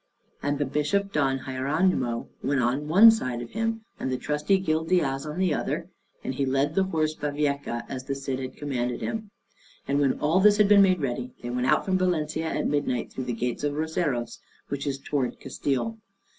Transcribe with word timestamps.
And 0.41 0.57
the 0.57 0.65
Bishop 0.65 1.11
Don 1.13 1.37
Hieronymo 1.37 2.27
went 2.41 2.59
on 2.59 2.87
one 2.87 3.11
side 3.11 3.39
of 3.39 3.51
him, 3.51 3.85
and 3.99 4.11
the 4.11 4.17
trusty 4.17 4.57
Gil 4.57 4.83
Diaz 4.83 5.27
on 5.27 5.37
the 5.37 5.53
other, 5.53 5.91
and 6.23 6.33
he 6.33 6.43
led 6.43 6.73
the 6.73 6.85
horse 6.85 7.13
Bavieca, 7.13 7.83
as 7.87 8.05
the 8.05 8.15
Cid 8.15 8.39
had 8.39 8.57
commanded 8.57 9.01
him. 9.01 9.29
And 9.87 9.99
when 9.99 10.19
all 10.19 10.39
this 10.39 10.57
had 10.57 10.67
been 10.67 10.81
made 10.81 11.01
ready, 11.01 11.33
they 11.43 11.51
went 11.51 11.67
out 11.67 11.85
from 11.85 11.99
Valencia 11.99 12.47
at 12.47 12.65
midnight, 12.65 13.13
through 13.13 13.25
the 13.25 13.33
gate 13.33 13.63
of 13.63 13.73
Roseros, 13.75 14.39
which 14.69 14.87
is 14.87 14.97
towards 14.97 15.35
Castile. 15.35 15.99